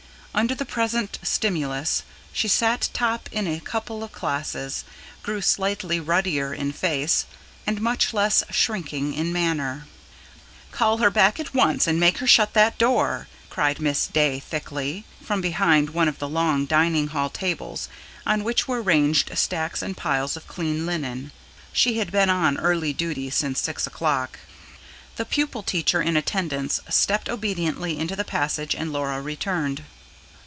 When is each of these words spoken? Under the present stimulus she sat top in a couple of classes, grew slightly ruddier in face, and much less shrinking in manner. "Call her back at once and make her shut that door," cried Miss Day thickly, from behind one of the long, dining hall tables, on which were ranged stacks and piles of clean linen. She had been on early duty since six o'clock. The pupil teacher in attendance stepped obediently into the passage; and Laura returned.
Under 0.33 0.55
the 0.55 0.63
present 0.65 1.19
stimulus 1.21 2.03
she 2.31 2.47
sat 2.47 2.87
top 2.93 3.27
in 3.33 3.47
a 3.47 3.59
couple 3.59 4.01
of 4.01 4.13
classes, 4.13 4.85
grew 5.21 5.41
slightly 5.41 5.99
ruddier 5.99 6.53
in 6.53 6.71
face, 6.71 7.25
and 7.67 7.81
much 7.81 8.13
less 8.13 8.41
shrinking 8.49 9.13
in 9.13 9.33
manner. 9.33 9.87
"Call 10.71 10.99
her 10.99 11.09
back 11.09 11.37
at 11.37 11.53
once 11.53 11.85
and 11.85 11.99
make 11.99 12.19
her 12.19 12.27
shut 12.27 12.53
that 12.53 12.77
door," 12.77 13.27
cried 13.49 13.81
Miss 13.81 14.07
Day 14.07 14.39
thickly, 14.39 15.03
from 15.21 15.41
behind 15.41 15.89
one 15.89 16.07
of 16.07 16.19
the 16.19 16.29
long, 16.29 16.65
dining 16.65 17.07
hall 17.07 17.29
tables, 17.29 17.89
on 18.25 18.45
which 18.45 18.69
were 18.69 18.81
ranged 18.81 19.37
stacks 19.37 19.81
and 19.81 19.97
piles 19.97 20.37
of 20.37 20.47
clean 20.47 20.85
linen. 20.85 21.33
She 21.73 21.97
had 21.97 22.09
been 22.09 22.29
on 22.29 22.57
early 22.57 22.93
duty 22.93 23.29
since 23.31 23.59
six 23.59 23.85
o'clock. 23.85 24.39
The 25.17 25.25
pupil 25.25 25.61
teacher 25.61 26.01
in 26.01 26.15
attendance 26.15 26.79
stepped 26.87 27.27
obediently 27.27 27.99
into 27.99 28.15
the 28.15 28.23
passage; 28.23 28.73
and 28.73 28.93
Laura 28.93 29.21
returned. 29.21 29.83